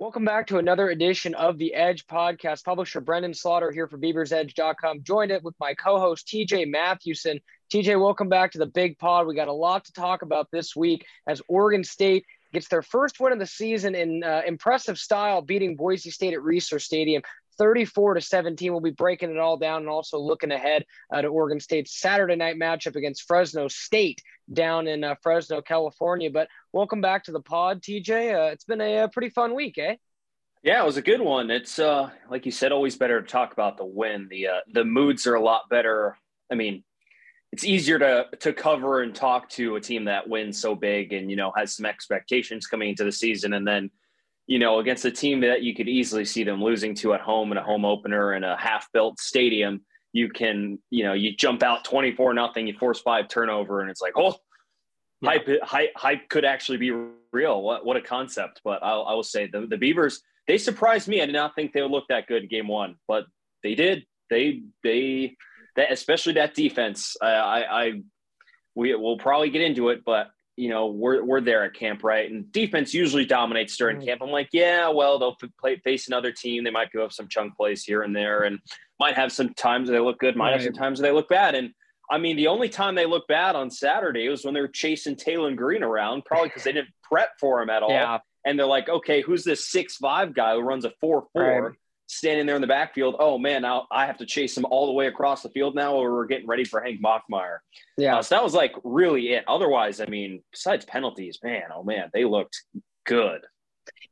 [0.00, 2.62] Welcome back to another edition of the Edge podcast.
[2.62, 5.02] Publisher Brenden Slaughter here for BeaversEdge.com.
[5.02, 7.40] Joined it with my co-host TJ Mathewson.
[7.74, 9.26] TJ, welcome back to the big pod.
[9.26, 13.18] We got a lot to talk about this week as Oregon State gets their first
[13.18, 17.22] win of the season in uh, impressive style, beating Boise State at Reser Stadium.
[17.58, 18.72] 34 to 17.
[18.72, 22.36] We'll be breaking it all down and also looking ahead uh, to Oregon State's Saturday
[22.36, 26.30] night matchup against Fresno State down in uh, Fresno, California.
[26.30, 28.34] But welcome back to the pod, TJ.
[28.34, 29.96] Uh, it's been a, a, pretty fun week, eh?
[30.62, 31.50] Yeah, it was a good one.
[31.50, 34.28] It's uh, like you said, always better to talk about the win.
[34.28, 36.16] The uh, the moods are a lot better.
[36.50, 36.82] I mean,
[37.52, 41.30] it's easier to to cover and talk to a team that wins so big and
[41.30, 43.90] you know has some expectations coming into the season, and then
[44.48, 47.52] you know, against a team that you could easily see them losing to at home
[47.52, 49.82] in a home opener in a half built stadium,
[50.14, 54.00] you can, you know, you jump out 24 nothing, you force five turnover, and it's
[54.00, 54.34] like, oh,
[55.20, 55.32] yeah.
[55.32, 56.90] hype, hype, hype could actually be
[57.30, 57.62] real.
[57.62, 58.62] What, what a concept.
[58.64, 61.20] But I'll, I will say the, the Beavers, they surprised me.
[61.20, 63.26] I did not think they would look that good in game one, but
[63.62, 64.06] they did.
[64.30, 65.36] They, they,
[65.76, 67.18] that, especially that defense.
[67.20, 67.92] I, I, I
[68.74, 70.28] we will probably get into it, but
[70.58, 72.30] you know, we're, we're there at camp, right?
[72.30, 74.20] And defense usually dominates during camp.
[74.22, 76.64] I'm like, yeah, well, they'll play, face another team.
[76.64, 78.58] They might give up some chunk plays here and there and
[78.98, 80.54] might have some times they look good, might right.
[80.54, 81.54] have some times they look bad.
[81.54, 81.70] And
[82.10, 85.14] I mean, the only time they look bad on Saturday was when they were chasing
[85.14, 87.90] Taylen Green around, probably because they didn't prep for him at all.
[87.90, 88.18] Yeah.
[88.44, 91.42] And they're like, okay, who's this six five guy who runs a four four?
[91.42, 91.74] Right
[92.08, 93.16] standing there in the backfield.
[93.18, 95.94] Oh man, now I have to chase him all the way across the field now,
[95.94, 97.58] or we're getting ready for Hank Bachmeier.
[97.96, 99.44] Yeah, uh, so that was like really it.
[99.46, 102.62] Otherwise, I mean, besides penalties, man, oh man, they looked
[103.04, 103.42] good.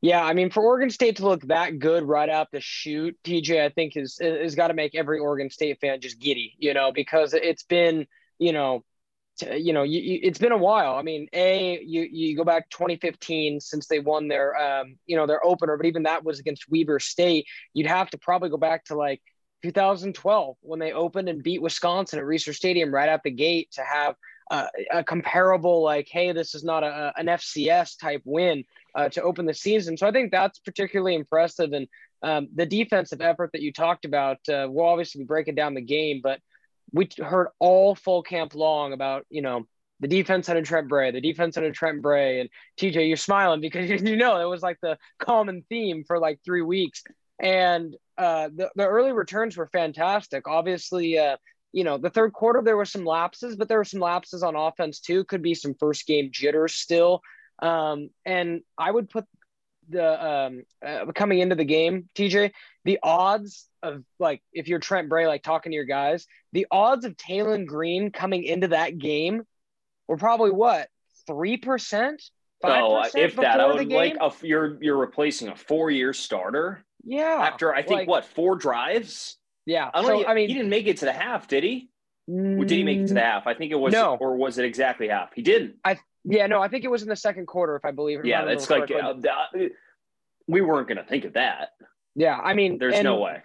[0.00, 3.64] Yeah, I mean, for Oregon State to look that good right out the shoot, TJ,
[3.64, 6.92] I think is is got to make every Oregon State fan just giddy, you know,
[6.92, 8.06] because it's been,
[8.38, 8.84] you know,
[9.42, 10.96] you know, you, you, it's been a while.
[10.96, 15.26] I mean, a you you go back 2015 since they won their um, you know
[15.26, 17.46] their opener, but even that was against Weber State.
[17.74, 19.22] You'd have to probably go back to like
[19.62, 23.82] 2012 when they opened and beat Wisconsin at Reser Stadium right out the gate to
[23.82, 24.14] have
[24.50, 28.64] uh, a comparable like, hey, this is not a, an FCS type win
[28.94, 29.96] uh, to open the season.
[29.96, 31.72] So I think that's particularly impressive.
[31.72, 31.88] And
[32.22, 35.80] um, the defensive effort that you talked about, uh, we'll obviously be breaking down the
[35.80, 36.40] game, but
[36.92, 39.66] we heard all full camp long about, you know,
[40.00, 42.40] the defense under Trent Bray, the defense under Trent Bray.
[42.40, 46.40] And TJ, you're smiling because you know it was like the common theme for like
[46.44, 47.02] three weeks.
[47.38, 50.48] And uh, the, the early returns were fantastic.
[50.48, 51.36] Obviously, uh,
[51.72, 54.56] you know, the third quarter, there were some lapses, but there were some lapses on
[54.56, 55.24] offense too.
[55.24, 57.20] Could be some first game jitters still.
[57.60, 59.24] Um, and I would put
[59.88, 62.52] the um, uh, coming into the game, TJ,
[62.84, 67.04] the odds of like if you're Trent Bray, like talking to your guys, the odds
[67.04, 69.42] of Taylen Green coming into that game
[70.08, 70.88] were probably what
[71.26, 72.22] three percent.
[72.64, 76.84] Oh, if that, I would like a, you're you're replacing a four year starter.
[77.04, 77.48] Yeah.
[77.52, 79.36] After I think like, what four drives.
[79.66, 79.90] Yeah.
[79.92, 81.90] I, so, I mean, he didn't make it to the half, did he?
[82.28, 83.46] did he make it to the mm, half?
[83.46, 84.16] I think it was, no.
[84.16, 85.32] or was it exactly half?
[85.32, 85.76] He didn't.
[85.84, 85.98] I
[86.28, 88.24] yeah, no, I think it was in the second quarter, if I believe.
[88.24, 89.14] Yeah, that's like uh,
[90.48, 91.70] we weren't going to think of that.
[92.16, 93.42] Yeah, I mean, there's and, no way.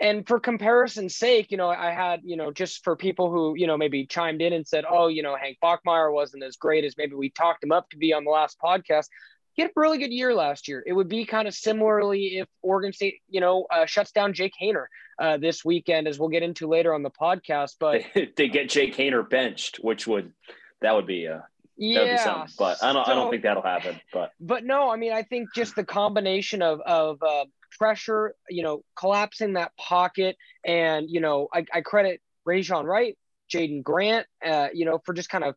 [0.00, 3.66] And for comparison's sake, you know, I had, you know, just for people who, you
[3.66, 6.96] know, maybe chimed in and said, oh, you know, Hank Bachmeier wasn't as great as
[6.96, 9.06] maybe we talked him up to be on the last podcast.
[9.54, 10.84] He had a really good year last year.
[10.86, 14.52] It would be kind of similarly if Oregon State, you know, uh, shuts down Jake
[14.60, 14.86] Haener
[15.18, 17.74] uh, this weekend, as we'll get into later on the podcast.
[17.80, 18.02] But
[18.36, 20.32] they get Jake Haener benched, which would
[20.80, 21.40] that would be uh,
[21.78, 23.06] yeah, but I don't.
[23.06, 24.00] So, I don't think that'll happen.
[24.12, 27.44] But but no, I mean, I think just the combination of of uh,
[27.78, 33.16] pressure, you know, collapsing that pocket, and you know, I, I credit Rejzohn Wright,
[33.52, 35.54] Jaden Grant, uh, you know, for just kind of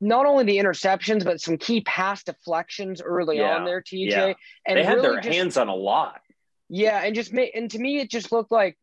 [0.00, 4.10] not only the interceptions but some key pass deflections early yeah, on there, TJ.
[4.10, 4.34] Yeah.
[4.66, 6.20] And they had really their just, hands on a lot.
[6.68, 8.76] Yeah, and just made and to me it just looked like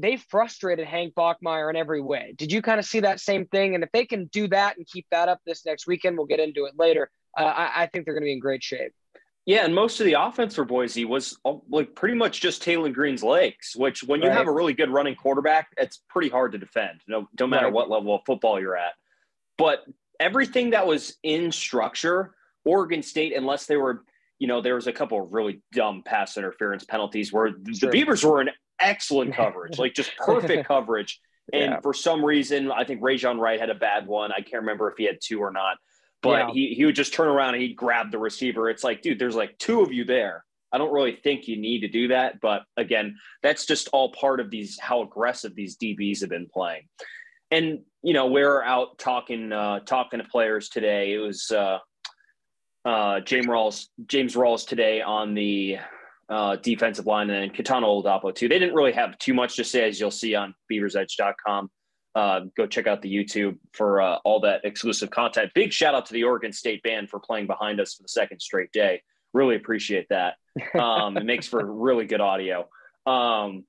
[0.00, 2.34] they frustrated Hank Bachmeier in every way.
[2.36, 3.74] Did you kind of see that same thing?
[3.74, 6.40] And if they can do that and keep that up this next weekend, we'll get
[6.40, 7.10] into it later.
[7.36, 8.92] Uh, I, I, think they're going to be in great shape.
[9.46, 12.92] Yeah, and most of the offense for Boise was uh, like pretty much just Taylen
[12.92, 14.36] Green's legs, which when you right.
[14.36, 17.72] have a really good running quarterback, it's pretty hard to defend, no, no matter right.
[17.72, 18.92] what level of football you're at.
[19.56, 19.84] But
[20.20, 22.34] everything that was in structure,
[22.64, 24.04] Oregon State, unless they were,
[24.38, 28.24] you know, there was a couple of really dumb pass interference penalties where the Beavers
[28.24, 31.20] were in excellent coverage, like just perfect coverage.
[31.52, 31.80] And yeah.
[31.80, 34.32] for some reason, I think Rejzohn Wright had a bad one.
[34.32, 35.78] I can't remember if he had two or not,
[36.22, 36.52] but yeah.
[36.52, 38.68] he, he would just turn around and he'd grab the receiver.
[38.68, 40.44] It's like, dude, there's like two of you there.
[40.70, 42.40] I don't really think you need to do that.
[42.40, 46.88] But again, that's just all part of these, how aggressive these DBs have been playing.
[47.50, 51.14] And, you know, we're out talking, uh, talking to players today.
[51.14, 51.78] It was, uh,
[52.84, 55.78] uh, James Rawls, James Rawls today on the
[56.28, 58.48] uh, defensive line and Kitan Oladapo too.
[58.48, 61.70] They didn't really have too much to say, as you'll see on BeaversEdge.com.
[62.14, 65.50] Uh, go check out the YouTube for uh, all that exclusive content.
[65.54, 68.40] Big shout out to the Oregon State band for playing behind us for the second
[68.40, 69.02] straight day.
[69.32, 70.34] Really appreciate that.
[70.78, 72.68] Um, it makes for really good audio.
[73.06, 73.64] Um,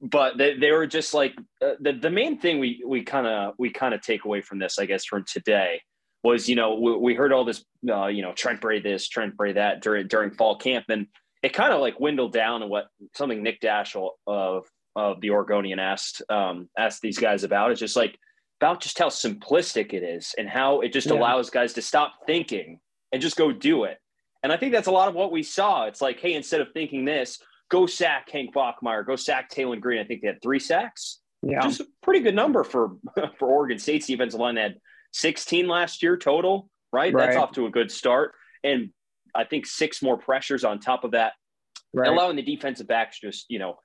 [0.00, 3.54] but they, they were just like uh, the, the main thing we we kind of
[3.58, 5.80] we kind of take away from this, I guess, from today
[6.22, 9.36] was you know we, we heard all this uh, you know Trent Bray this Trent
[9.36, 11.06] Bray that during during fall camp and
[11.42, 15.78] it kind of like dwindled down to what something Nick Daschel of of the Oregonian
[15.78, 17.70] asked um, asked these guys about.
[17.70, 18.18] It's just like
[18.60, 21.14] about just how simplistic it is and how it just yeah.
[21.14, 22.80] allows guys to stop thinking
[23.12, 23.98] and just go do it.
[24.42, 25.86] And I think that's a lot of what we saw.
[25.86, 27.38] It's like, hey, instead of thinking this,
[27.70, 30.00] go sack Hank Bachmeier, go sack Taylen Green.
[30.00, 31.20] I think they had three sacks.
[31.42, 32.96] Yeah, just a pretty good number for
[33.38, 34.54] for Oregon State's defensive line.
[34.54, 34.76] They had
[35.12, 37.12] 16 last year total, right?
[37.12, 37.26] right?
[37.26, 38.32] That's off to a good start.
[38.64, 38.90] And
[39.36, 41.34] I think six more pressures on top of that,
[41.92, 42.08] right.
[42.08, 43.78] allowing the defensive backs just, you know,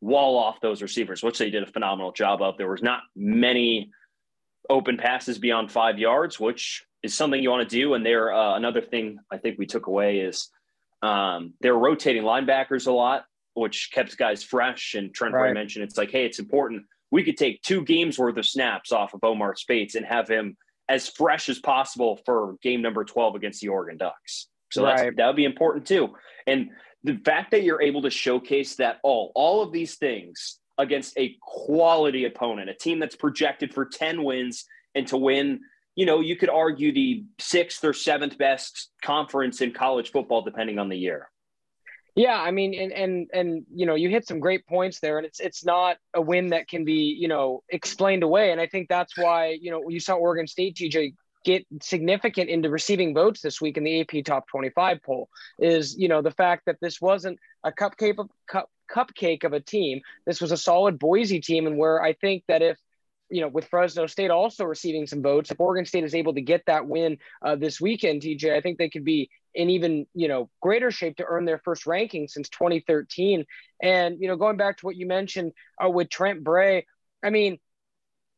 [0.00, 2.56] wall off those receivers, which they did a phenomenal job of.
[2.58, 3.90] There was not many
[4.68, 7.94] open passes beyond five yards, which is something you want to do.
[7.94, 10.50] And there, uh, another thing I think we took away is
[11.02, 13.24] um, they're rotating linebackers a lot,
[13.54, 14.94] which kept guys fresh.
[14.94, 15.52] And Trent right.
[15.52, 16.84] mentioned it's like, hey, it's important.
[17.10, 20.56] We could take two games worth of snaps off of Omar Speights and have him
[20.88, 24.48] as fresh as possible for game number 12 against the Oregon Ducks.
[24.74, 25.16] So right.
[25.16, 26.10] that would be important too.
[26.46, 26.70] And
[27.04, 31.36] the fact that you're able to showcase that all, all of these things against a
[31.40, 35.60] quality opponent, a team that's projected for 10 wins and to win,
[35.94, 40.78] you know, you could argue the sixth or seventh best conference in college football, depending
[40.78, 41.30] on the year.
[42.16, 45.26] Yeah, I mean, and and and you know, you hit some great points there, and
[45.26, 48.88] it's it's not a win that can be you know explained away, and I think
[48.88, 53.60] that's why you know you saw Oregon State TJ get significant into receiving votes this
[53.60, 57.38] week in the AP Top 25 poll is you know the fact that this wasn't
[57.62, 60.00] a cupcake of cup, cupcake of a team.
[60.26, 62.78] This was a solid Boise team, and where I think that if
[63.30, 66.40] you know, with Fresno State also receiving some votes, if Oregon State is able to
[66.40, 70.28] get that win uh, this weekend, TJ, I think they could be in even you
[70.28, 73.44] know greater shape to earn their first ranking since 2013.
[73.82, 75.52] And you know, going back to what you mentioned
[75.84, 76.86] uh, with Trent Bray,
[77.22, 77.58] I mean,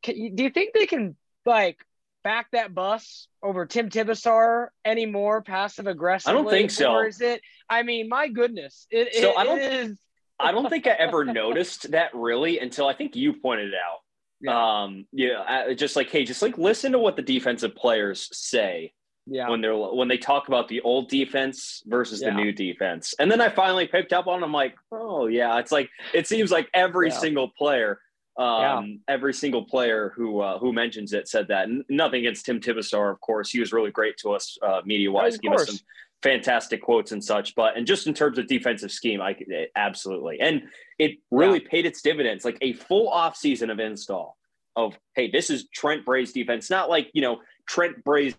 [0.03, 1.79] can, do you think they can like
[2.27, 6.29] back that bus over Tim Tibesar anymore, passive aggressive?
[6.29, 6.91] I don't think so.
[6.91, 7.41] Or is it?
[7.71, 9.61] I mean, my goodness, it, so it, I don't.
[9.61, 9.99] Is...
[10.41, 13.99] I don't think I ever noticed that really until I think you pointed it out.
[14.41, 14.83] Yeah.
[14.83, 18.93] Um, yeah, just like hey, just like listen to what the defensive players say
[19.29, 19.49] yeah.
[19.49, 22.31] when they're when they talk about the old defense versus yeah.
[22.31, 23.15] the new defense.
[23.21, 24.43] And then I finally picked up on.
[24.43, 27.19] I'm like, oh yeah, it's like it seems like every yeah.
[27.19, 28.01] single player,
[28.39, 29.15] um, yeah.
[29.15, 31.65] every single player who uh, who mentions it said that.
[31.65, 33.51] N- nothing against Tim Tibesar, of course.
[33.51, 35.39] He was really great to us uh, media wise.
[35.39, 35.79] Give us some
[36.23, 37.55] fantastic quotes and such.
[37.55, 40.41] But and just in terms of defensive scheme, I eh, absolutely.
[40.41, 40.63] And
[40.99, 42.45] it really paid its dividends.
[42.45, 44.37] Like a full off season of install
[44.75, 46.69] of hey, this is Trent Bray's defense.
[46.69, 48.35] Not like you know Trent Bray's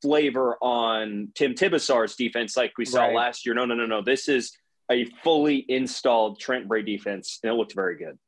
[0.00, 3.14] flavor on Tim Tibesar's defense like we saw right.
[3.14, 3.54] last year.
[3.54, 4.02] No, no, no, no.
[4.02, 4.56] This is
[4.90, 8.18] a fully installed Trent Bray defense, and it looked very good.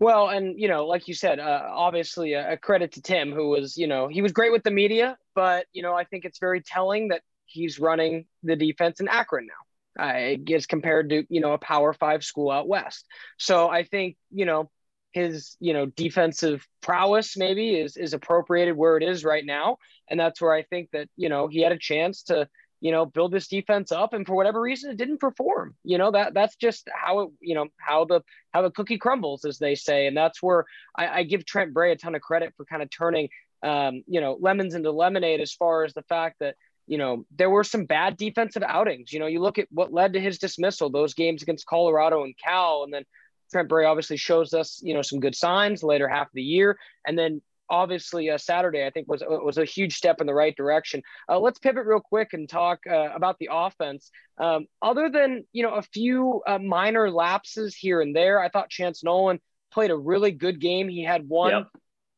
[0.00, 3.50] Well, and you know, like you said, uh, obviously a, a, credit to Tim, who
[3.50, 6.38] was, you know, he was great with the media, but you know, I think it's
[6.38, 11.40] very telling that he's running the defense in Akron now, uh, as compared to you
[11.40, 13.06] know a Power Five school out west.
[13.38, 14.70] So I think you know
[15.14, 19.78] his you know defensive prowess maybe is is appropriated where it is right now
[20.10, 22.48] and that's where i think that you know he had a chance to
[22.84, 25.74] you know build this defense up and for whatever reason it didn't perform.
[25.84, 28.20] You know that that's just how it you know how the
[28.52, 30.06] how the cookie crumbles as they say.
[30.06, 32.90] And that's where i, I give trent bray a ton of credit for kind of
[32.90, 33.30] turning
[33.62, 37.48] um, you know lemons into lemonade as far as the fact that you know there
[37.48, 39.14] were some bad defensive outings.
[39.14, 42.34] You know you look at what led to his dismissal those games against colorado and
[42.36, 43.04] cal and then
[43.50, 46.78] Trent Bray obviously shows us, you know, some good signs later half of the year,
[47.06, 47.40] and then
[47.74, 51.02] obviously uh, Saturday I think was was a huge step in the right direction.
[51.28, 54.10] Uh, let's pivot real quick and talk uh, about the offense.
[54.38, 58.70] Um, other than you know a few uh, minor lapses here and there, I thought
[58.70, 59.40] Chance Nolan
[59.72, 60.88] played a really good game.
[60.88, 61.50] He had one.
[61.50, 61.68] Yep.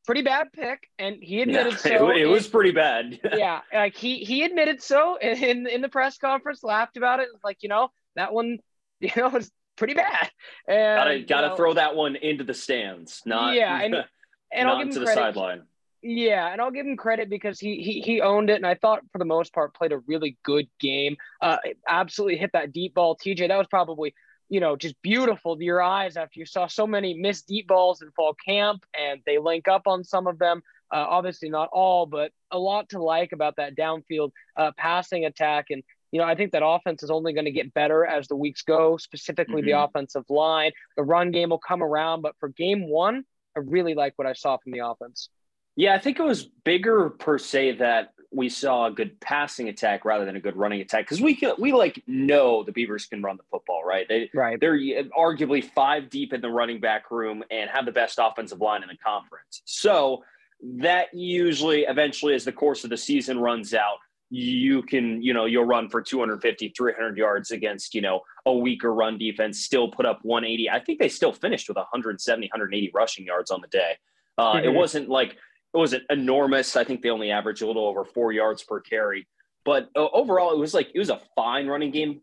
[0.04, 2.10] Pretty bad pick, and he admitted yeah, so.
[2.10, 3.18] It, it was pretty bad.
[3.36, 7.28] yeah, like he he admitted so in in the press conference, laughed about it.
[7.42, 8.58] Like you know that one,
[9.00, 10.30] you know, was pretty bad.
[10.68, 14.04] And, gotta gotta know, throw that one into the stands, not yeah, and,
[14.52, 15.62] and I'll give him to the sideline.
[16.02, 19.00] Yeah, and I'll give him credit because he he he owned it, and I thought
[19.10, 21.16] for the most part played a really good game.
[21.40, 21.56] Uh,
[21.88, 23.48] absolutely hit that deep ball, TJ.
[23.48, 24.14] That was probably
[24.48, 28.02] you know just beautiful to your eyes after you saw so many missed deep balls
[28.02, 30.62] in fall camp, and they link up on some of them.
[30.92, 35.66] Uh, obviously, not all, but a lot to like about that downfield uh, passing attack.
[35.70, 38.36] And, you know, I think that offense is only going to get better as the
[38.36, 39.70] weeks go, specifically mm-hmm.
[39.70, 40.70] the offensive line.
[40.96, 42.22] The run game will come around.
[42.22, 43.24] But for game one,
[43.56, 45.30] I really like what I saw from the offense.
[45.76, 50.04] Yeah, I think it was bigger per se that we saw a good passing attack
[50.04, 53.22] rather than a good running attack because we can, we like know the Beavers can
[53.22, 54.06] run the football, right?
[54.08, 54.58] They, right.
[54.60, 54.78] They're
[55.16, 58.88] arguably five deep in the running back room and have the best offensive line in
[58.88, 59.62] the conference.
[59.64, 60.24] So
[60.62, 63.98] that usually, eventually, as the course of the season runs out,
[64.30, 68.92] you can, you know, you'll run for 250, 300 yards against, you know, a weaker
[68.92, 70.68] run defense, still put up 180.
[70.70, 73.92] I think they still finished with 170, 180 rushing yards on the day.
[74.38, 74.66] Uh, mm-hmm.
[74.66, 76.76] It wasn't like it wasn't enormous.
[76.76, 79.26] I think they only averaged a little over four yards per carry.
[79.64, 82.20] But uh, overall, it was like it was a fine running game.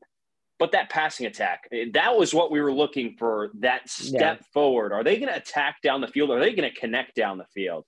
[0.60, 3.51] But that passing attack, eh, that was what we were looking for.
[3.60, 4.45] That step yeah.
[4.53, 4.93] forward.
[4.93, 6.29] Are they going to attack down the field?
[6.29, 7.86] Or are they going to connect down the field?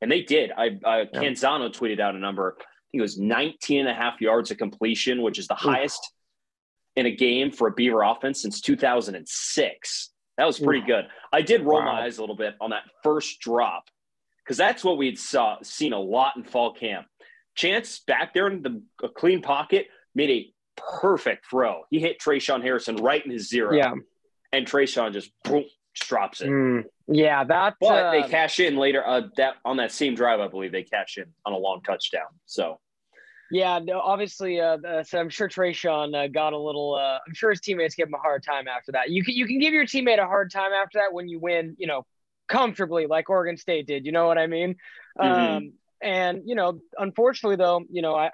[0.00, 0.52] And they did.
[0.56, 1.06] I, I yeah.
[1.14, 2.56] Canzano tweeted out a number.
[2.88, 5.70] I think it was 19 and a half yards of completion, which is the Ooh.
[5.70, 6.12] highest
[6.96, 10.10] in a game for a Beaver offense since 2006.
[10.38, 10.86] That was pretty Ooh.
[10.86, 11.08] good.
[11.32, 11.92] I did roll wow.
[11.92, 13.84] my eyes a little bit on that first drop
[14.42, 17.06] because that's what we'd saw seen a lot in fall camp.
[17.54, 20.52] Chance back there in the a clean pocket made a
[21.00, 21.82] perfect throw.
[21.90, 23.74] He hit Tre'Shaun Harrison right in his zero.
[23.74, 23.92] Yeah.
[24.52, 26.48] And Tre'Shaun just boom, just drops it.
[26.48, 27.74] Mm, yeah, that.
[27.80, 29.06] But uh, they cash in later.
[29.06, 32.28] Uh, that on that same drive, I believe they cash in on a long touchdown.
[32.46, 32.80] So.
[33.50, 36.96] Yeah, no, obviously, uh, so I'm sure Tre'Shaun uh, got a little.
[36.96, 39.08] Uh, I'm sure his teammates gave him a hard time after that.
[39.08, 41.74] You can you can give your teammate a hard time after that when you win,
[41.78, 42.04] you know,
[42.48, 44.04] comfortably like Oregon State did.
[44.04, 44.76] You know what I mean?
[45.18, 45.56] Mm-hmm.
[45.56, 48.32] Um, and you know, unfortunately, though, you know, I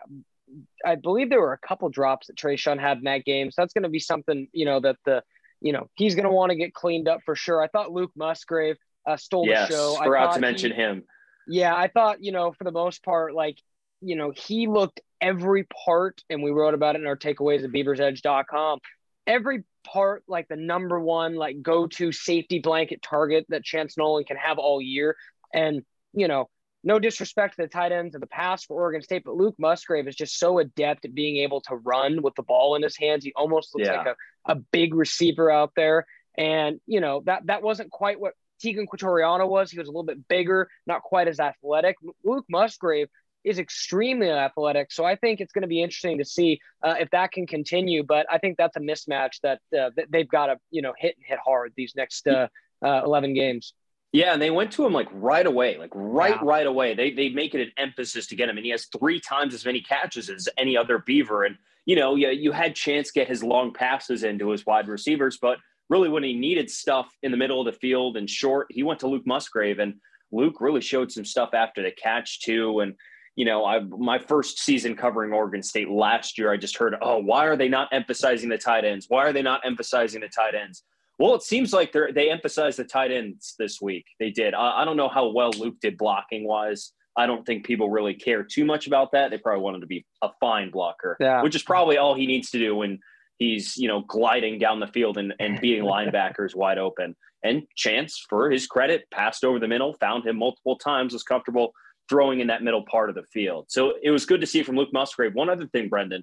[0.84, 3.72] I believe there were a couple drops that Tre'Shaun had in that game, so that's
[3.72, 5.22] going to be something you know that the
[5.64, 7.60] you know he's going to want to get cleaned up for sure.
[7.60, 9.96] I thought Luke Musgrave uh, stole yes, the show.
[9.96, 11.02] Forgot to mention he, him.
[11.48, 13.58] Yeah, I thought you know for the most part, like
[14.04, 17.70] you know, he looked every part, and we wrote about it in our takeaways at
[17.70, 18.78] BeaversEdge.com.
[19.26, 24.24] Every part like the number one like go to safety blanket target that Chance Nolan
[24.24, 25.16] can have all year.
[25.52, 26.48] And you know,
[26.84, 30.06] no disrespect to the tight ends of the past for Oregon State, but Luke Musgrave
[30.06, 33.24] is just so adept at being able to run with the ball in his hands.
[33.24, 33.98] He almost looks yeah.
[33.98, 36.06] like a, a big receiver out there.
[36.36, 39.70] And you know that that wasn't quite what Teagan Quitoriano was.
[39.70, 41.96] He was a little bit bigger, not quite as athletic.
[42.24, 43.08] Luke Musgrave
[43.44, 44.90] is extremely athletic.
[44.90, 48.02] So I think it's going to be interesting to see uh, if that can continue.
[48.02, 51.16] But I think that's a mismatch that, uh, that they've got to you know hit
[51.16, 52.48] and hit hard these next uh,
[52.84, 53.74] uh, eleven games.
[54.14, 56.48] Yeah, and they went to him like right away, like right, yeah.
[56.48, 56.94] right away.
[56.94, 59.64] They they make it an emphasis to get him, and he has three times as
[59.64, 61.42] many catches as any other Beaver.
[61.42, 65.38] And you know, you, you had Chance get his long passes into his wide receivers,
[65.42, 65.58] but
[65.90, 69.00] really when he needed stuff in the middle of the field and short, he went
[69.00, 69.94] to Luke Musgrave, and
[70.30, 72.78] Luke really showed some stuff after the catch too.
[72.78, 72.94] And
[73.34, 77.18] you know, I my first season covering Oregon State last year, I just heard, oh,
[77.18, 79.06] why are they not emphasizing the tight ends?
[79.08, 80.84] Why are they not emphasizing the tight ends?
[81.18, 84.04] Well, it seems like they they emphasized the tight ends this week.
[84.18, 84.54] They did.
[84.54, 86.92] I, I don't know how well Luke did blocking wise.
[87.16, 89.30] I don't think people really care too much about that.
[89.30, 91.42] They probably want him to be a fine blocker, yeah.
[91.42, 92.98] which is probably all he needs to do when
[93.38, 97.14] he's you know gliding down the field and, and beating linebackers wide open.
[97.44, 101.72] And Chance, for his credit, passed over the middle, found him multiple times, was comfortable
[102.08, 103.66] throwing in that middle part of the field.
[103.68, 105.34] So it was good to see from Luke Musgrave.
[105.34, 106.22] One other thing, Brenden.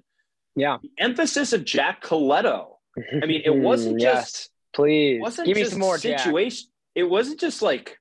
[0.56, 0.78] Yeah.
[0.82, 2.76] The emphasis of Jack Coletto.
[3.22, 6.66] I mean, it wasn't yes, just please wasn't give me some more situation.
[6.66, 6.68] Jack.
[6.94, 7.98] It wasn't just like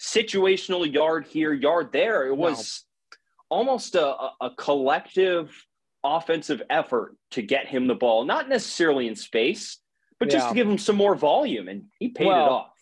[0.00, 2.26] situational yard here, yard there.
[2.26, 3.56] It was no.
[3.56, 4.06] almost a,
[4.40, 5.52] a collective
[6.04, 9.78] offensive effort to get him the ball, not necessarily in space,
[10.20, 10.48] but just yeah.
[10.50, 11.68] to give him some more volume.
[11.68, 12.72] And he paid well, it off.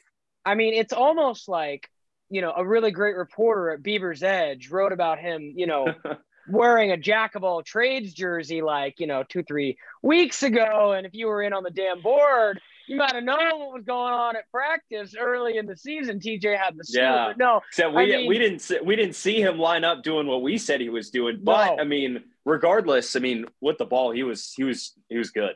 [0.44, 1.88] I mean, it's almost like
[2.28, 5.86] you know, a really great reporter at BeaversEdge wrote about him, you know,
[6.48, 10.92] wearing a jack of all trades jersey like, you know, two, three weeks ago.
[10.92, 13.84] And if you were in on the damn board, you might have known what was
[13.84, 16.18] going on at practice early in the season.
[16.20, 17.02] TJ had the scoop.
[17.02, 17.32] Yeah.
[17.38, 20.42] No, except we, I mean, we didn't we didn't see him line up doing what
[20.42, 21.40] we said he was doing.
[21.42, 21.82] But no.
[21.82, 25.54] I mean, regardless, I mean, with the ball, he was he was he was good.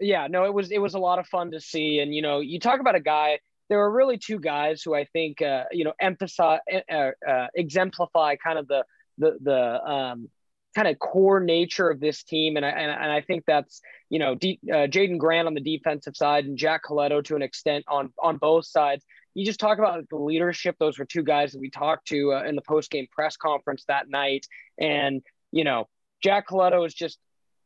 [0.00, 1.98] Yeah, no, it was it was a lot of fun to see.
[1.98, 5.04] And you know, you talk about a guy there were really two guys who I
[5.04, 8.84] think uh, you know emphasize uh, uh, exemplify kind of the
[9.18, 10.28] the the um,
[10.74, 14.18] kind of core nature of this team, and I and, and I think that's you
[14.18, 17.84] know D, uh, Jaden Grant on the defensive side and Jack Coletto to an extent
[17.88, 19.04] on on both sides.
[19.34, 22.44] You just talk about the leadership; those were two guys that we talked to uh,
[22.44, 24.46] in the post game press conference that night,
[24.78, 25.22] and
[25.52, 25.88] you know
[26.22, 27.18] Jack Coletto is just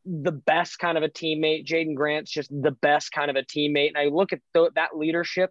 [0.05, 1.67] the best kind of a teammate.
[1.67, 3.89] Jaden Grant's just the best kind of a teammate.
[3.89, 5.51] And I look at th- that leadership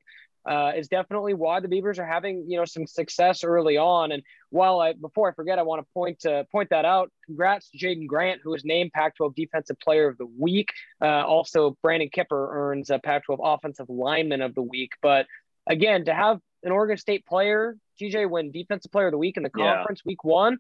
[0.50, 4.12] uh, is definitely why the Beavers are having you know some success early on.
[4.12, 7.12] And while I before I forget, I want to point to point that out.
[7.26, 10.70] Congrats to Jaden Grant, who was named Pac-12 Defensive Player of the Week.
[11.02, 14.92] Uh, also, Brandon Kipper earns a Pac-12 Offensive Lineman of the Week.
[15.02, 15.28] But
[15.68, 19.44] again, to have an Oregon State player, TJ, win Defensive Player of the Week in
[19.44, 20.10] the conference yeah.
[20.10, 20.58] week one.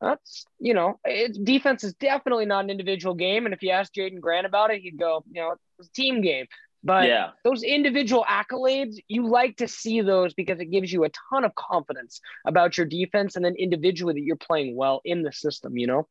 [0.00, 3.46] That's you know, it's defense is definitely not an individual game.
[3.46, 6.20] And if you ask Jaden Grant about it, he'd go, you know, it's a team
[6.20, 6.46] game.
[6.84, 7.30] But yeah.
[7.44, 11.54] those individual accolades, you like to see those because it gives you a ton of
[11.54, 15.86] confidence about your defense and then individually that you're playing well in the system, you
[15.86, 16.06] know?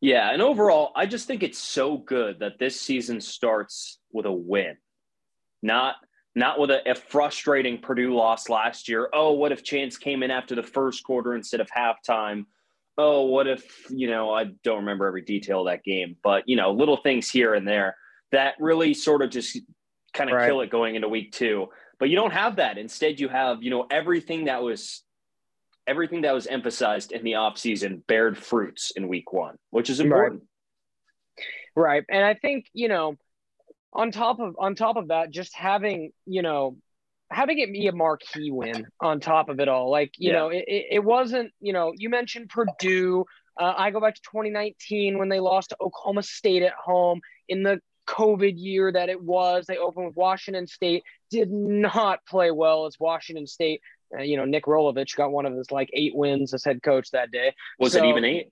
[0.00, 0.32] Yeah.
[0.32, 4.76] And overall, I just think it's so good that this season starts with a win,
[5.62, 5.96] not
[6.36, 9.08] not with a, a frustrating Purdue loss last year.
[9.12, 12.44] Oh, what if Chance came in after the first quarter instead of halftime?
[12.98, 16.56] Oh, what if, you know, I don't remember every detail of that game, but, you
[16.56, 17.96] know, little things here and there
[18.32, 19.58] that really sort of just
[20.16, 20.48] kind of right.
[20.48, 21.68] kill it going into week two.
[21.98, 22.78] But you don't have that.
[22.78, 25.02] Instead, you have, you know, everything that was
[25.86, 30.42] everything that was emphasized in the offseason bared fruits in week one, which is important.
[31.76, 31.82] Right.
[31.82, 32.04] right.
[32.10, 33.16] And I think, you know,
[33.92, 36.76] on top of on top of that, just having, you know,
[37.30, 39.90] having it be a marquee win on top of it all.
[39.90, 40.36] Like, you yeah.
[40.36, 43.24] know, it, it wasn't, you know, you mentioned Purdue.
[43.58, 47.62] Uh, I go back to 2019 when they lost to Oklahoma State at home in
[47.62, 49.66] the COVID year that it was.
[49.66, 53.80] They opened with Washington State, did not play well as Washington State.
[54.16, 57.10] Uh, you know, Nick Rolovich got one of his like eight wins as head coach
[57.10, 57.54] that day.
[57.78, 58.50] Was so, it even eight?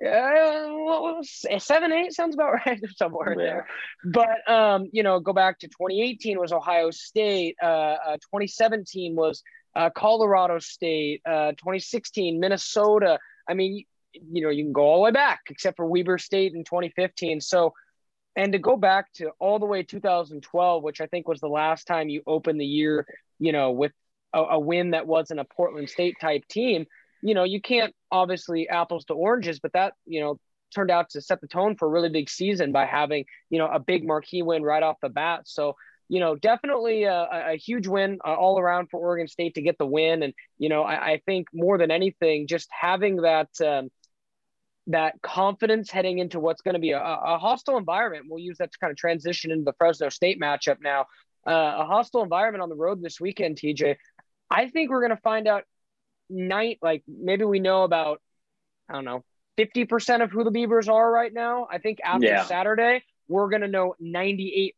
[0.00, 1.22] Uh,
[1.58, 3.44] seven, eight sounds about right somewhere yeah.
[3.44, 3.66] there.
[4.04, 7.56] But um, you know, go back to 2018 was Ohio State.
[7.60, 7.66] Uh,
[8.06, 9.42] uh 2017 was
[9.74, 11.22] uh, Colorado State.
[11.26, 13.18] Uh, 2016 Minnesota.
[13.48, 13.84] I mean, you,
[14.32, 17.40] you know, you can go all the way back except for Weber State in 2015.
[17.40, 17.74] So
[18.38, 21.88] and to go back to all the way 2012, which I think was the last
[21.88, 23.04] time you opened the year,
[23.40, 23.90] you know, with
[24.32, 26.86] a, a win that wasn't a Portland State type team,
[27.20, 30.38] you know, you can't obviously apples to oranges, but that, you know,
[30.72, 33.66] turned out to set the tone for a really big season by having, you know,
[33.66, 35.40] a big marquee win right off the bat.
[35.46, 35.74] So,
[36.08, 39.78] you know, definitely a, a huge win uh, all around for Oregon State to get
[39.78, 40.22] the win.
[40.22, 43.88] And, you know, I, I think more than anything, just having that, um,
[44.88, 48.24] that confidence heading into what's going to be a, a, hostile environment.
[48.28, 51.06] We'll use that to kind of transition into the Fresno State matchup now.
[51.46, 53.96] Uh, a hostile environment on the road this weekend, TJ.
[54.50, 55.64] I think we're going to find out
[56.30, 58.20] night, like maybe we know about,
[58.88, 59.24] I don't know,
[59.58, 61.68] 50% of who the Beavers are right now.
[61.70, 62.44] I think after yeah.
[62.44, 64.72] Saturday, we're going to know 98%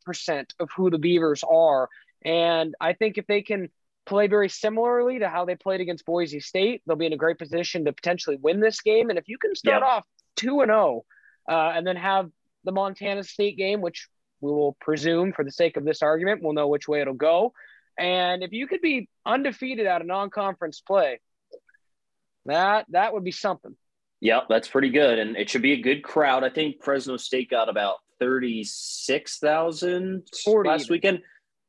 [0.58, 1.88] of who the Beavers are.
[2.24, 3.70] And I think if they can
[4.10, 6.82] play very similarly to how they played against Boise State.
[6.84, 9.08] They'll be in a great position to potentially win this game.
[9.08, 10.04] And if you can start off
[10.36, 11.04] 2 and 0
[11.48, 12.28] uh, and then have
[12.64, 14.08] the Montana State game, which
[14.40, 17.52] we will presume for the sake of this argument, we'll know which way it'll go.
[17.98, 21.20] And if you could be undefeated out of non-conference play,
[22.46, 23.76] that that would be something.
[24.20, 26.42] Yeah, that's pretty good, and it should be a good crowd.
[26.42, 30.92] I think Fresno State got about thirty six thousand last even.
[30.92, 31.18] weekend.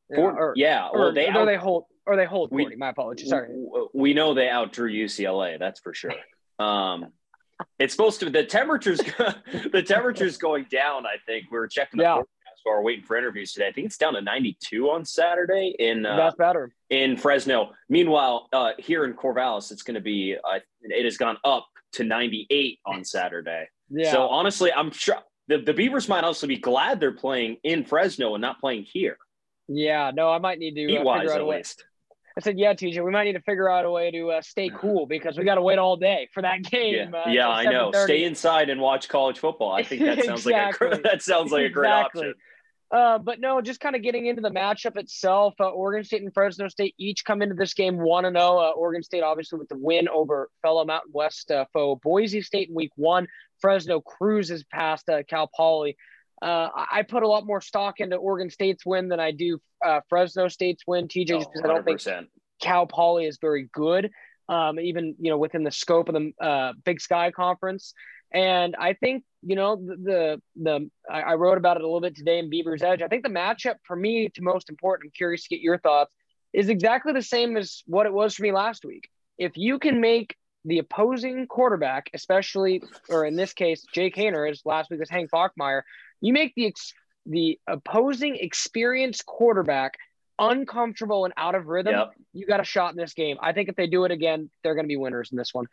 [0.09, 0.87] Yeah, or, yeah.
[0.91, 2.65] Or, they out, they hold or they hold 40.
[2.65, 3.29] We, my apologies.
[3.29, 3.49] Sorry.
[3.93, 5.57] We know they outdrew UCLA.
[5.57, 6.13] That's for sure.
[6.59, 7.07] Um,
[7.79, 8.29] it's supposed to.
[8.29, 8.99] The temperatures.
[9.71, 11.05] the temperatures going down.
[11.05, 12.15] I think we were checking the yeah.
[12.15, 13.67] forecast while we're waiting for interviews today.
[13.67, 16.05] I think it's down to 92 on Saturday in.
[16.05, 16.71] Uh, That's better.
[16.89, 17.71] In Fresno.
[17.89, 20.35] Meanwhile, uh, here in Corvallis, it's going to be.
[20.35, 23.67] Uh, it has gone up to 98 on Saturday.
[23.89, 24.11] Yeah.
[24.11, 28.35] So honestly, I'm sure the, the Beavers might also be glad they're playing in Fresno
[28.35, 29.17] and not playing here.
[29.67, 31.57] Yeah, no, I might need to uh, figure out a way.
[31.57, 31.85] Least.
[32.37, 34.69] I said, yeah, TJ, we might need to figure out a way to uh, stay
[34.69, 37.11] cool because we got to wait all day for that game.
[37.11, 37.91] Yeah, uh, yeah I know.
[37.93, 39.71] Stay inside and watch college football.
[39.71, 40.89] I think that sounds exactly.
[40.89, 42.21] like a that sounds like a great exactly.
[42.21, 42.33] option.
[42.91, 45.53] Uh, but no, just kind of getting into the matchup itself.
[45.59, 48.59] Uh, Oregon State and Fresno State each come into this game one and zero.
[48.59, 48.69] Oh.
[48.69, 52.69] Uh, Oregon State obviously with the win over fellow Mountain West uh, foe Boise State
[52.69, 53.27] in Week One.
[53.61, 55.95] Fresno cruises past uh, Cal Poly.
[56.41, 60.01] Uh, I put a lot more stock into Oregon State's win than I do uh,
[60.09, 61.07] Fresno State's win.
[61.07, 62.01] TJ, just because I don't think
[62.61, 64.09] Cal Poly is very good,
[64.49, 67.93] um, even you know within the scope of the uh, Big Sky Conference.
[68.33, 72.01] And I think you know the the, the I, I wrote about it a little
[72.01, 73.03] bit today in BeaversEdge.
[73.03, 75.07] I think the matchup for me to most important.
[75.07, 76.11] I'm curious to get your thoughts.
[76.53, 79.09] Is exactly the same as what it was for me last week.
[79.37, 84.61] If you can make the opposing quarterback, especially, or in this case, Jake Haener, as
[84.65, 85.81] last week was Hank Bachmeier,
[86.21, 86.73] you make the
[87.25, 89.95] the opposing experienced quarterback
[90.39, 91.93] uncomfortable and out of rhythm.
[91.93, 92.11] Yep.
[92.33, 93.37] You got a shot in this game.
[93.41, 95.67] I think if they do it again, they're going to be winners in this one.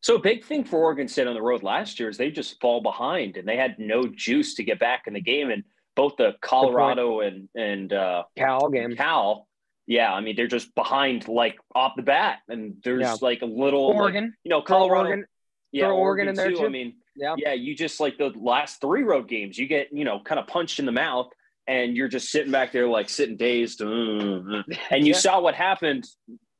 [0.00, 2.60] So a big thing for Oregon State on the road last year is they just
[2.60, 5.50] fall behind and they had no juice to get back in the game.
[5.50, 5.64] And
[5.96, 9.48] both the Colorado and and uh, Cal game, Cal,
[9.86, 13.16] Yeah, I mean they're just behind like off the bat, and there's Yeah.
[13.20, 15.26] like a little Oregon, like, you know, Throw Colorado, Oregon,
[15.72, 16.58] yeah, throw Oregon in there, too.
[16.58, 16.66] too.
[16.66, 20.04] I mean, yeah, yeah, you just like the last three road games, you get you
[20.04, 21.28] know kind of punched in the mouth,
[21.66, 25.18] and you're just sitting back there like sitting dazed, "Mm, mm." and you Yeah.
[25.18, 26.04] saw what happened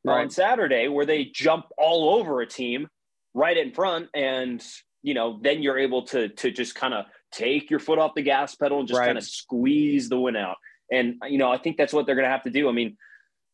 [0.06, 2.88] on Saturday where they jump all over a team
[3.34, 4.64] right in front, and
[5.02, 8.22] you know then you're able to to just kind of take your foot off the
[8.22, 9.06] gas pedal and just Right.
[9.06, 10.56] kind of squeeze the win out,
[10.90, 12.68] and you know I think that's what they're going to have to do.
[12.68, 12.96] I mean.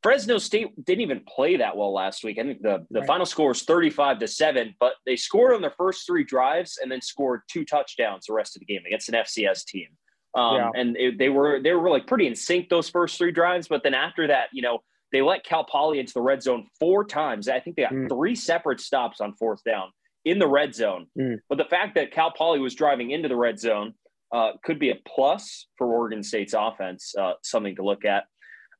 [0.04, 2.38] Fresno State didn't even play that well last week.
[2.38, 3.06] I think the, the Right.
[3.06, 6.92] final score was 35 to 7, but they scored on their first three drives and
[6.92, 9.88] then scored two touchdowns the rest of the game against an FCS team.
[10.34, 10.70] Um, Yeah.
[10.74, 13.82] and it, they were they were like pretty in sync those first three drives, but
[13.82, 17.48] then after that, you know, they let Cal Poly into the red zone four times.
[17.48, 18.08] I think they got Mm.
[18.10, 19.90] three separate stops on fourth down
[20.26, 21.06] in the red zone.
[21.18, 21.38] Mm.
[21.48, 23.94] But the fact that Cal Poly was driving into the red zone
[24.32, 28.24] uh, could be a plus for Oregon State's offense, uh, something to look at.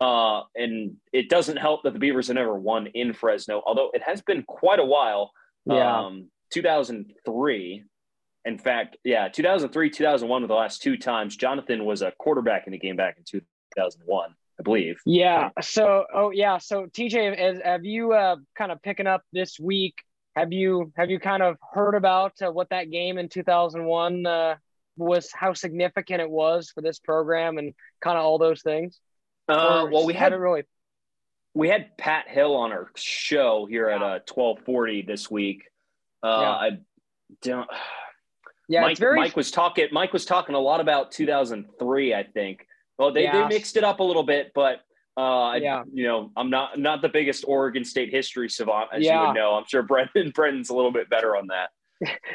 [0.05, 4.03] Uh, and it doesn't help that the Beavers have never won in Fresno, although it
[4.03, 5.33] has been quite a while.
[5.64, 6.01] Yeah.
[6.01, 7.85] Um, 2003.
[8.45, 11.37] In fact, yeah, 2003, 2001 were the last two times.
[11.37, 15.01] Jonathan was a quarterback in the game back in 2001, I believe.
[15.07, 15.49] Yeah.
[15.62, 16.59] So, oh yeah.
[16.59, 19.95] So, TJ, as, have you uh, kind of picking up this week?
[20.37, 24.57] Have you have you kind of heard about uh, what that game in 2001 uh,
[24.99, 25.31] was?
[25.33, 29.01] How significant it was for this program and kind of all those things?
[29.48, 30.62] Uh, well, we had haven't really.
[31.54, 35.64] we had Pat Hill on our show here at uh, 1240 this week.
[36.22, 36.50] Uh, Yeah.
[36.50, 36.70] I
[37.42, 37.68] don't.
[38.66, 39.16] Yeah, Mike, it's very.
[39.20, 39.88] Mike was talking.
[39.92, 42.14] Mike was talking a lot about 2003.
[42.14, 42.66] I think.
[42.98, 43.46] Well, they, Yeah.
[43.46, 44.80] they mixed it up a little bit, but
[45.18, 45.83] uh, I- Yeah.
[45.92, 49.52] you know, I'm not not the biggest Oregon State history savant, as you would know.
[49.54, 51.72] I'm sure Brenden Brenden's a little bit better on that.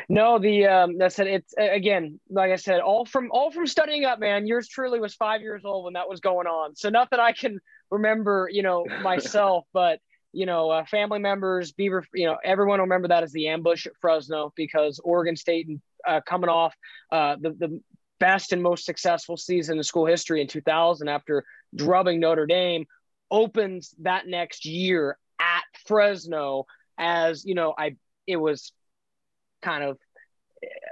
[0.10, 1.28] No, the um, that's it.
[1.28, 4.48] It's again, like I said, all from all from studying up, man.
[4.48, 7.32] Yours truly was five years old when that was going on, so not that I
[7.34, 7.60] can
[7.92, 10.00] remember, you know, myself, but
[10.32, 13.88] you know, uh, family members, Beaver, you know, everyone will remember that as the ambush
[13.88, 15.68] at Fresno because Oregon State
[16.08, 16.76] uh, coming off
[17.12, 17.82] uh, the the
[18.20, 22.86] best and most successful season in school history in 2000 after drubbing Notre Dame
[23.32, 26.66] opens that next year at Fresno
[26.98, 27.96] as you know I
[28.28, 28.74] it was
[29.62, 29.98] kind of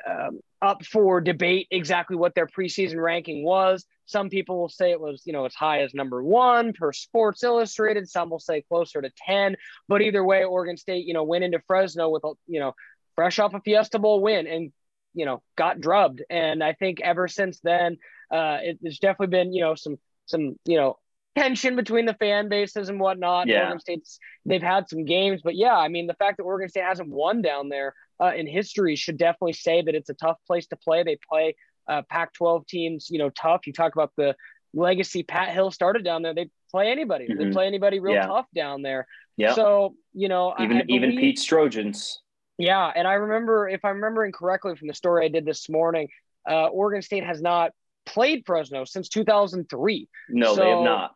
[0.08, 3.86] um, up for debate exactly what their preseason ranking was.
[4.06, 7.44] Some people will say it was, you know, as high as number one per Sports
[7.44, 8.10] Illustrated.
[8.10, 9.58] Some will say closer to 10.
[9.88, 12.74] But either way, Oregon State, you know, went into Fresno with, a, you know,
[13.16, 14.72] fresh off a Fiesta Bowl win and,
[15.14, 16.24] you know, got drubbed.
[16.30, 17.98] And I think ever since then,
[18.32, 20.98] uh, it, there's definitely been, you know, some, some, you know,
[21.38, 23.48] tension between the fan bases and whatnot.
[23.48, 23.64] Yeah.
[23.64, 26.84] Oregon State's, they've had some games, but yeah, I mean, the fact that Oregon State
[26.84, 30.68] hasn't won down there uh, in history should definitely say that it's a tough place
[30.68, 31.04] to play.
[31.04, 31.56] They play
[31.88, 33.66] uh, Pac-12 teams, you know, tough.
[33.66, 34.36] You talk about the
[34.74, 36.34] legacy Pat Hill started down there.
[36.34, 37.28] They play anybody.
[37.28, 37.54] They Mhm.
[37.54, 38.28] play anybody real Yeah.
[38.28, 39.08] tough down there.
[39.38, 42.22] Yeah, So you know, even I even believe- Pete's Trojans.
[42.58, 46.10] Yeah, and I remember, if I'm remembering correctly from the story I did this morning,
[46.50, 47.72] uh, Oregon State has not
[48.08, 50.10] played Fresno since 2003.
[50.28, 51.16] No, they have not.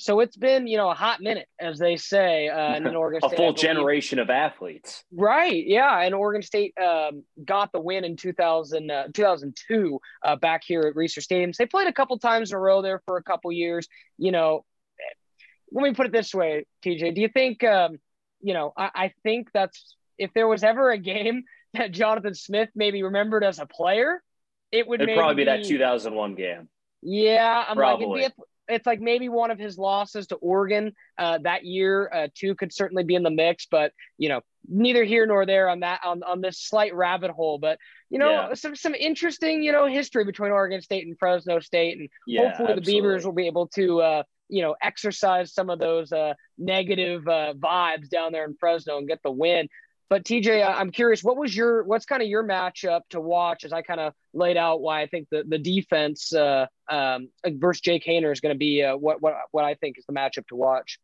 [0.00, 3.28] So it's been, you know, a hot minute, as they say, uh, in Oregon A
[3.28, 3.34] State.
[3.34, 5.04] I full generation of athletes.
[5.12, 5.64] Right.
[5.66, 6.00] Yeah.
[6.00, 10.94] And Oregon State um, got the win in 2000, uh, 2002 uh, back here at
[10.94, 11.52] Reser Stadium.
[11.56, 13.88] They played a couple times in a row there for a couple years.
[14.16, 14.64] You know,
[15.72, 17.14] let me put it this way, TJ.
[17.14, 17.98] Do you think, um,
[18.40, 22.70] you know, I, I think that's if there was ever a game that Jonathan Smith
[22.74, 24.22] maybe remembered as a player,
[24.72, 26.68] it would It'd probably be that 2001 game.
[27.02, 28.06] yeah, I'm Probably.
[28.06, 31.64] like, it'd be a, it's like maybe one of his losses to Oregon uh, that
[31.64, 33.66] year, uh, too, could certainly be in the mix.
[33.70, 37.58] But you know, neither here nor there on that on, on this slight rabbit hole.
[37.58, 37.78] But
[38.10, 38.54] you know, Yeah.
[38.54, 42.74] some some interesting you know history between Oregon State and Fresno State, and Yeah, hopefully
[42.74, 47.26] the Beavers will be able to uh, you know exercise some of those uh, negative
[47.28, 49.68] uh, vibes down there in Fresno and get the win.
[50.10, 53.72] But TJ, I'm curious, what was your what's kind of your matchup to watch as
[53.72, 58.04] I kind of laid out why I think the the defense uh, um, versus Jake
[58.04, 60.56] Haener is going to be uh, what what what I think is the matchup to
[60.56, 60.98] watch.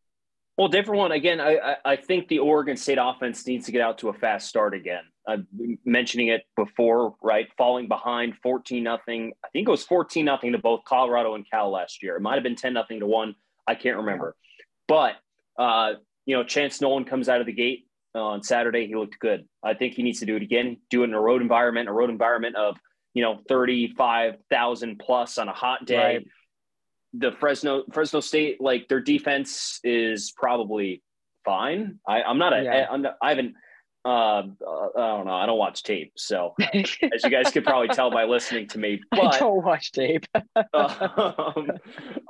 [0.59, 1.41] Well, different one again.
[1.41, 4.75] I, I think the Oregon State offense needs to get out to a fast start
[4.75, 5.03] again.
[5.29, 5.47] I'm
[5.85, 7.47] mentioning it before, right?
[7.57, 9.35] Falling behind fourteen nothing.
[9.45, 12.17] I think it was fourteen nothing to both Colorado and Cal last year.
[12.17, 13.37] It might have been ten nothing to one.
[13.69, 14.35] I can't remember.
[14.89, 15.15] But
[15.57, 15.93] uh,
[16.25, 17.86] you know, Chance Nolan comes out of the gate
[18.21, 18.87] on Saturday.
[18.87, 19.47] He looked good.
[19.63, 20.79] I think he needs to do it again.
[20.91, 22.77] Do it in a road environment, a road environment of
[23.15, 26.27] you know thirty five thousand plus on a hot day Right.
[27.15, 31.03] the Fresno Fresno State like their defense is probably
[31.45, 31.99] fine.
[32.07, 32.87] I, I'm not a Yeah.
[32.91, 33.55] I'm not, I haven't
[34.05, 34.09] Uh,
[34.65, 35.35] uh, I don't know.
[35.35, 39.01] I don't watch tape, so as you guys could probably tell by listening to me,
[39.11, 40.25] but I don't watch tape.
[40.75, 41.71] um,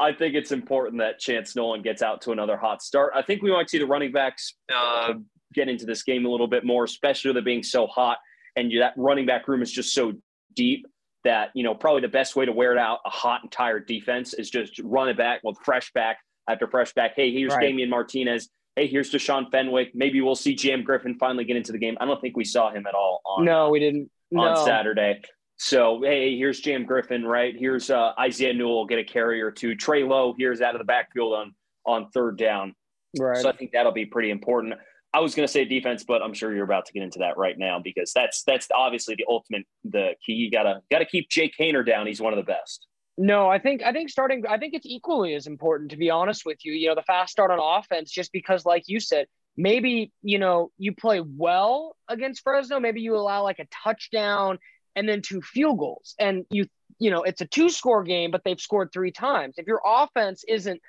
[0.00, 3.12] I think it's important that Chance Nolan gets out to another hot start.
[3.14, 5.14] I think we might see the running backs uh,
[5.56, 8.18] get into this game a little bit more, especially with it being so hot
[8.56, 10.12] and that running back room is just so
[10.54, 10.86] deep
[11.24, 13.86] that you know probably the best way to wear it out a hot and tired
[13.86, 17.12] defense is just run it back with fresh back after fresh back.
[17.16, 17.62] Hey, here's right.
[17.62, 19.92] Damien Martinez hey, here's Deshaun Fenwick.
[19.94, 21.96] Maybe we'll see Jam Griffin finally get into the game.
[21.98, 24.10] I don't think we saw him at all on No, we didn't.
[24.36, 24.64] On no.
[24.64, 25.22] Saturday.
[25.56, 27.54] So, hey, here's Jam Griffin, right?
[27.56, 29.74] Here's uh, Isaiah Newell get a carry or two.
[29.74, 31.54] Trey Lowe here's out of the backfield on
[31.86, 32.74] on third down.
[33.18, 33.38] Right.
[33.38, 34.74] So I think that'll be pretty important.
[35.16, 37.38] I was going to say defense, but I'm sure you're about to get into that
[37.38, 40.34] right now because that's that's obviously the ultimate the key.
[40.34, 42.06] You gotta gotta keep Jake Haener down.
[42.06, 42.86] He's one of the best.
[43.16, 46.44] No, I think I think starting I think it's equally as important to be honest
[46.44, 46.74] with you.
[46.74, 49.26] You know, the fast start on offense just because like you said,
[49.56, 54.58] maybe, you know, you play well against Fresno, maybe you allow like a touchdown
[54.96, 56.66] and then two field goals and you
[56.98, 59.54] you know, it's a two score game but they've scored 3 times.
[59.56, 60.82] If your offense isn't,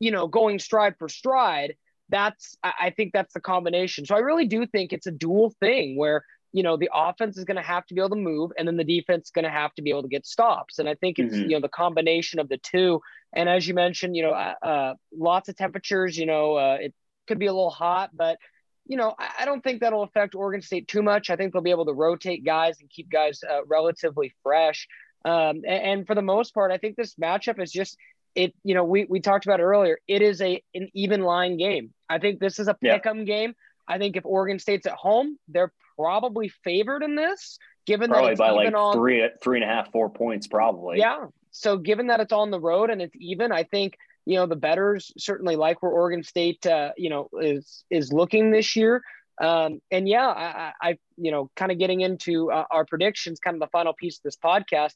[0.00, 1.74] you know, going stride for stride,
[2.08, 4.06] that's I think that's the combination.
[4.06, 7.44] So I really do think it's a dual thing where you know the offense is
[7.44, 9.50] going to have to be able to move and then the defense is going to
[9.50, 11.50] have to be able to get stops and i think it's mm-hmm.
[11.50, 13.00] you know the combination of the two
[13.34, 16.94] and as you mentioned you know uh, uh, lots of temperatures you know uh, it
[17.28, 18.38] could be a little hot but
[18.86, 21.62] you know I, I, don't think that'll affect oregon state too much i think they'll
[21.62, 24.88] be able to rotate guys and keep guys uh, relatively fresh
[25.26, 27.98] um, and, and for the most part i think this matchup is just
[28.36, 31.56] it you know we, we talked about it earlier it is a an even line
[31.56, 33.24] game i think this is a pick 'em yeah.
[33.24, 33.54] game
[33.88, 38.32] I think if Oregon State's at home, they're probably favored in this, given probably that
[38.32, 40.98] it's by like on, three, three and a half, four points, probably.
[40.98, 41.26] Yeah.
[41.52, 44.56] So given that it's on the road and it's even, I think you know the
[44.56, 49.02] betters certainly like where Oregon State, uh, you know, is is looking this year.
[49.40, 53.54] Um, and yeah, I, I, you know, kind of getting into uh, our predictions, kind
[53.54, 54.94] of the final piece of this podcast.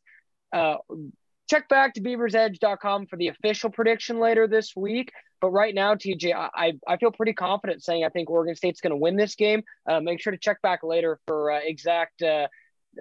[0.53, 0.77] Uh,
[1.51, 5.13] check back to beaversedge.com for the official prediction later this week.
[5.41, 8.93] But right now, TJ, I, I feel pretty confident saying I think Oregon State's going
[8.93, 9.63] to win this game.
[9.89, 12.47] Uh, make sure to check back later for uh, exact uh,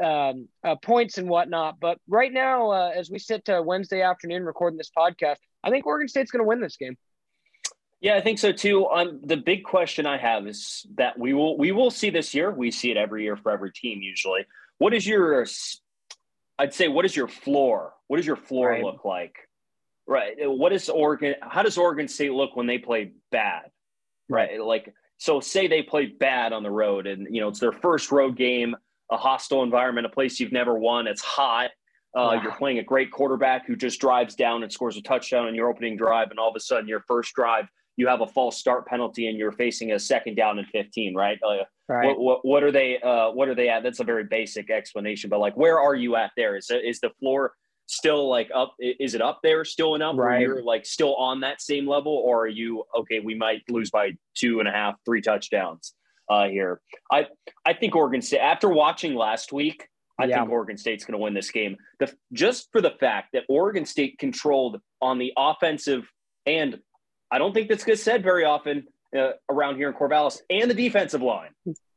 [0.03, 1.79] um, uh, points and whatnot.
[1.79, 6.07] But right now, uh, as we sit Wednesday afternoon recording this podcast, I think Oregon
[6.07, 6.97] State's going to win this game.
[8.01, 8.88] Yeah, I think so too.
[8.88, 12.49] Um, the big question I have is that we will we will see this year.
[12.49, 14.45] We see it every year for every team usually.
[14.77, 15.45] What is your
[16.59, 17.93] I'd say what is your floor?
[18.07, 18.83] What does your floor right.
[18.83, 19.35] look like?
[20.05, 20.35] Right.
[20.39, 21.35] What is Oregon?
[21.41, 23.71] How does Oregon State look when they play bad?
[24.27, 24.61] Right.
[24.61, 28.11] Like, so say they play bad on the road and, you know, it's their first
[28.11, 28.75] road game,
[29.11, 31.07] a hostile environment, a place you've never won.
[31.07, 31.71] It's hot.
[32.15, 32.41] Uh, wow.
[32.41, 35.69] You're playing a great quarterback who just drives down and scores a touchdown on your
[35.69, 36.31] opening drive.
[36.31, 37.65] And all of a sudden, your first drive,
[37.99, 41.38] you have a false start penalty and you're facing a second down and 15, right?
[41.45, 42.07] Uh, right.
[42.07, 43.83] What, what, what, are they, uh, what are they at?
[43.83, 46.55] That's a very basic explanation, but like, where are you at there?
[46.55, 47.53] Is, is the floor
[47.88, 50.41] still like up is it up there still enough right.
[50.41, 54.12] you're like still on that same level or are you okay we might lose by
[54.35, 55.95] two and a half three touchdowns
[56.29, 56.81] uh here
[57.12, 57.25] i
[57.65, 59.88] i think oregon state after watching last week
[60.19, 60.38] i yeah.
[60.38, 63.88] think oregon state's going to win this game the just for the fact that oregon
[63.88, 66.07] state controlled on the offensive
[66.45, 66.77] and
[67.31, 68.85] i don't think that's good said very often
[69.17, 71.49] uh, around here in corvallis and the defensive line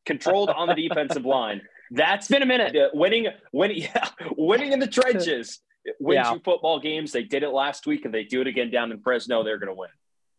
[0.06, 1.60] controlled on the defensive line
[1.94, 2.74] that's been a minute.
[2.74, 5.60] Uh, winning, winning, yeah, winning in the trenches
[6.00, 6.32] wins yeah.
[6.32, 7.12] you football games.
[7.12, 9.42] They did it last week, and they do it again down in Fresno.
[9.44, 9.90] They're going to win.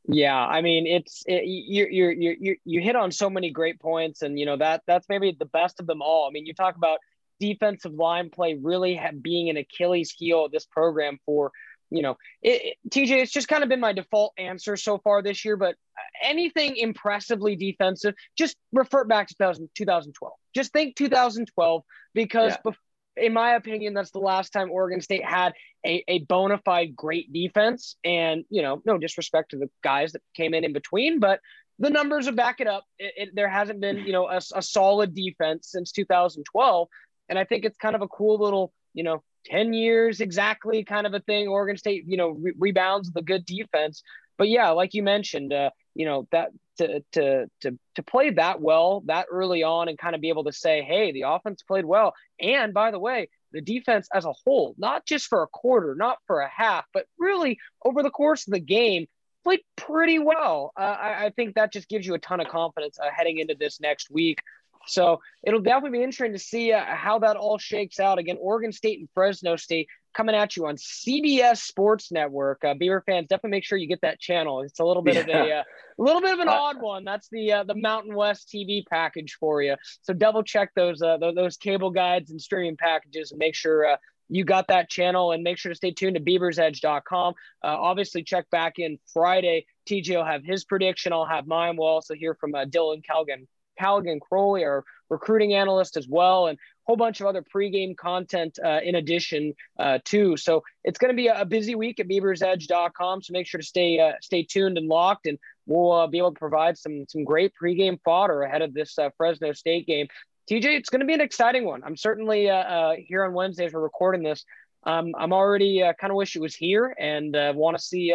[0.05, 3.79] Yeah, I mean, it's it, you you you you you hit on so many great
[3.79, 6.27] points, and you know that that's maybe the best of them all.
[6.27, 6.99] I mean, you talk about
[7.39, 11.51] defensive line play really being an Achilles heel of this program for
[11.89, 13.21] you know it, it, TJ.
[13.21, 16.75] It's just kind of been my default answer so far this year, but uh, anything
[16.77, 19.35] impressively defensive, just refer back to
[19.75, 20.33] 2012.
[20.55, 22.71] Just think 2012 because yeah
[23.15, 25.53] in my opinion, that's the last time Oregon State had
[25.85, 27.95] a, a bona fide great defense.
[28.03, 31.39] And, you know, no disrespect to the guys that came in in between, but
[31.79, 32.85] the numbers would back it up.
[32.97, 36.87] It, it, there hasn't been, you know, a, a, solid defense since 2012.
[37.29, 41.07] And I think it's kind of a cool little, you know, 10 years exactly kind
[41.07, 41.47] of a thing.
[41.47, 44.03] Oregon State, you know, re- rebounds the good defense.
[44.37, 48.59] But yeah, like you mentioned, uh, you know, that to to to to play that
[48.59, 51.85] well that early on and kind of be able to say, hey, the offense played
[51.85, 55.95] well, and by the way, the defense as a whole, not just for a quarter,
[55.95, 59.05] not for a half, but really over the course of the game,
[59.43, 60.73] played pretty well.
[60.75, 63.55] Uh, I, I, think that just gives you a ton of confidence uh, heading into
[63.55, 64.41] this next week.
[64.87, 68.19] So it'll definitely be interesting to see uh, how that all shakes out.
[68.19, 72.63] Again, Oregon State and Fresno State coming at you on CBS Sports Network.
[72.63, 74.61] Uh, Beaver fans, definitely make sure you get that channel.
[74.61, 75.21] It's a little bit yeah.
[75.21, 75.63] of a uh,
[75.97, 77.03] little bit of an odd one.
[77.03, 79.75] That's the uh, the Mountain West TV package for you.
[80.01, 83.97] So double check those uh, those cable guides and streaming packages and make sure uh,
[84.29, 87.33] you got that channel and make sure to stay tuned to beaversedge.com.
[87.63, 89.65] Uh, obviously, check back in Friday.
[89.87, 91.13] TJ will have his prediction.
[91.13, 91.75] I'll have mine.
[91.77, 96.57] We'll also hear from uh, Dylan Calgan, Callaghan Crowley, our recruiting analyst as well, and
[96.57, 100.35] a whole bunch of other pregame content uh, in addition uh, too.
[100.35, 103.21] So it's going to be a, busy week at beaversedge.com.
[103.21, 106.33] So make sure to stay uh, stay tuned and locked, and we'll uh, be able
[106.33, 110.07] to provide some some great pregame fodder ahead of this uh, Fresno State game.
[110.49, 111.83] TJ, it's going to be an exciting one.
[111.85, 114.43] I'm certainly uh, here on Wednesday as we're recording this.
[114.85, 118.13] Um, I'm already kind of wish it was here and want to see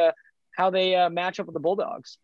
[0.54, 2.18] how they match up with the Bulldogs.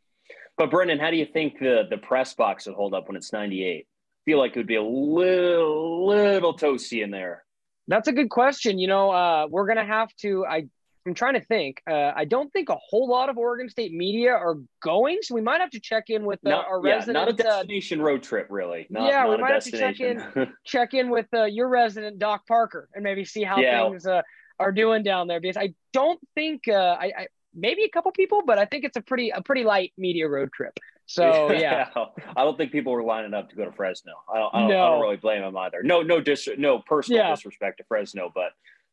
[0.57, 3.33] But Brenden, how do you think the the press box would hold up when it's
[3.33, 3.87] 98?
[3.87, 7.45] I feel like it would be a little little toasty in there.
[7.89, 8.79] That's a good question.
[8.79, 10.47] You know, we're gonna have to.
[10.47, 10.69] I
[11.07, 11.83] I'm trying to think.
[11.89, 15.43] Uh, I don't think a whole lot of Oregon State media are going, so we
[15.43, 17.15] might have to check in with uh, not, our yeah, resident.
[17.15, 18.87] Not a uh, destination uh, road trip, really.
[18.89, 20.25] Not, yeah, not we might have to check in
[20.65, 23.83] check in with uh, your resident Doc Parker and maybe see how yeah.
[23.83, 24.23] things uh,
[24.59, 28.59] are doing down there because I don't think I, I, maybe a couple people, but
[28.59, 30.79] I think it's a pretty a pretty light media road trip.
[31.07, 31.89] So yeah,
[32.37, 34.13] I don't think people were lining up to go to Fresno.
[34.33, 34.85] I don't, I don't, no.
[34.85, 35.83] I don't really blame them either.
[35.83, 37.35] No, no dis- no personal yeah.
[37.35, 38.53] disrespect to Fresno, but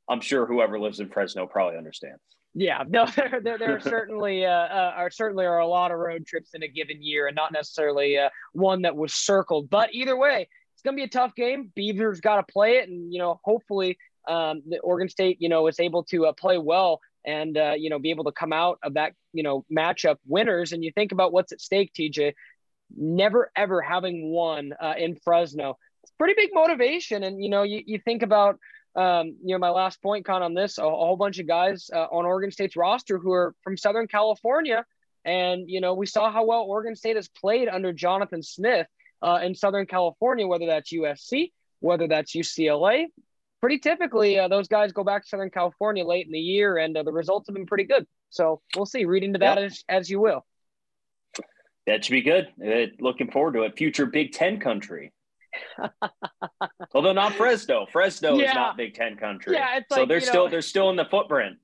[0.10, 2.22] I'm sure whoever lives in Fresno probably understands.
[2.54, 6.26] Yeah, no, there, there, there certainly uh, uh, are certainly are a lot of road
[6.26, 9.70] trips in a given year, and not necessarily uh, one that was circled.
[9.70, 11.72] But either way, it's going to be a tough game.
[11.76, 13.98] Beavers got to play it, and you know, hopefully,
[14.28, 17.90] um, the Oregon State, you know, is able to uh, play well and uh, you
[17.90, 20.72] know be able to come out of that you know matchup winners.
[20.72, 22.34] And you think about what's at stake, TJ.
[22.96, 27.24] Never ever having won uh, in Fresno, it's pretty big motivation.
[27.24, 28.60] And you know, you, you think about
[28.96, 31.90] um, you know, my last point, Con, on this, a, a whole bunch of guys
[31.94, 34.86] uh, on Oregon State's roster who are from Southern California.
[35.24, 38.88] And, you know, we saw how well Oregon State has played under Jonathan Smith
[39.22, 43.06] uh, in Southern California, whether that's USC, whether that's UCLA.
[43.62, 46.98] Pretty typically, uh, those guys go back to Southern California late in the year, and
[46.98, 48.08] uh, the results have been pretty good.
[48.32, 49.06] So we'll see.
[49.06, 49.72] Read into that yep.
[49.72, 50.46] as, as you will.
[51.86, 52.48] That should be good.
[52.64, 53.78] Uh, looking forward to it.
[53.78, 55.14] Future Big Ten country.
[56.94, 57.86] Although not Fresno.
[57.92, 58.50] Fresno yeah.
[58.50, 59.54] is not Big Ten country.
[59.54, 61.58] Yeah, it's so they're still know, they're still in the footprint.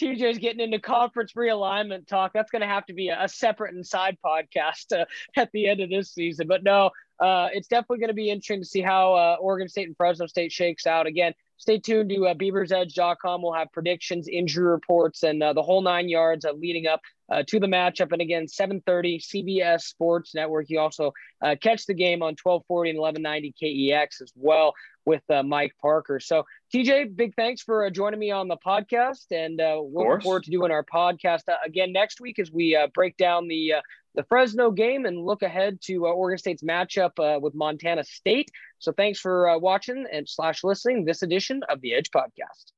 [0.00, 2.32] TJ's getting into conference realignment talk.
[2.32, 5.04] That's going to have to be a, a separate and side podcast uh,
[5.36, 6.46] at the end of this season.
[6.48, 9.88] But no, uh, it's definitely going to be interesting to see how uh, Oregon State
[9.88, 11.06] and Fresno State shakes out.
[11.06, 13.42] Again, stay tuned to uh, beaversedge.com.
[13.42, 17.42] We'll have predictions, injury reports, and uh, the whole nine yards uh, leading up uh,
[17.48, 18.12] to the matchup.
[18.12, 20.66] And again, 7:30 CBS Sports Network.
[20.68, 21.12] You also
[21.60, 24.74] catch the game on 1240 and 1190 KEX as well
[25.08, 26.20] with uh, Mike Parker.
[26.20, 30.44] So, TJ, big thanks for uh, joining me on the podcast, and uh, looking forward
[30.44, 33.80] to doing our podcast uh, again next week as we uh, break down the uh,
[34.14, 38.50] the Fresno game and look ahead to uh, Oregon State's matchup uh, with Montana State.
[38.80, 42.72] So thanks for uh, watching and slash listening this edition of the Edge Podcast.